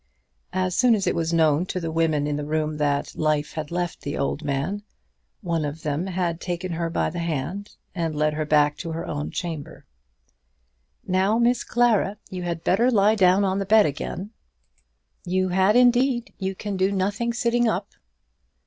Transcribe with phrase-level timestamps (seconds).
[0.55, 3.69] As soon as it was known to the women in the room that life had
[3.69, 4.81] left the old man,
[5.41, 9.05] one of them had taken her by the hand and led her back to her
[9.05, 9.85] own chamber.
[11.05, 14.31] "Now, Miss Clara, you had better lie down on the bed again;
[15.23, 17.89] you had indeed; you can do nothing sitting up."